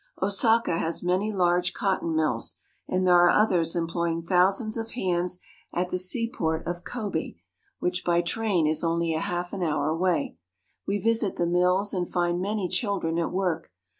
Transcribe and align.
Osaka 0.19 0.79
has 0.79 1.03
many 1.03 1.31
large 1.31 1.73
cotton 1.73 2.15
mills, 2.15 2.55
and 2.87 3.05
there 3.05 3.13
are 3.23 3.29
others 3.29 3.75
employing 3.75 4.23
thousands 4.23 4.75
of 4.75 4.93
hands 4.93 5.39
at 5.71 5.91
the 5.91 5.99
seaport 5.99 6.65
of 6.65 6.83
Kobe, 6.83 7.35
which 7.77 8.03
by 8.03 8.21
train 8.23 8.65
is 8.65 8.83
only 8.83 9.13
an 9.13 9.21
half 9.21 9.53
hour 9.53 9.89
away. 9.89 10.37
We 10.87 10.97
visit 10.97 11.35
the 11.35 11.45
mills, 11.45 11.93
and 11.93 12.09
find 12.11 12.41
many 12.41 12.67
children 12.67 13.19
at 13.19 13.29
work. 13.31 13.69